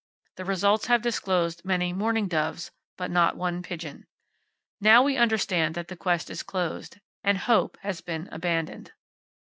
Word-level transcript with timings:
The 0.37 0.45
results 0.45 0.87
have 0.87 1.03
disclosed 1.03 1.63
many 1.63 1.93
mourning 1.93 2.27
doves, 2.27 2.71
but 2.97 3.11
not 3.11 3.37
one 3.37 3.61
pigeon. 3.61 4.07
Now 4.79 5.03
we 5.03 5.15
understand 5.15 5.75
that 5.75 5.89
the 5.89 5.95
quest 5.95 6.31
is 6.31 6.41
closed, 6.41 6.99
and 7.23 7.37
hope 7.37 7.77
has 7.83 8.01
been 8.01 8.27
abandoned. 8.31 8.93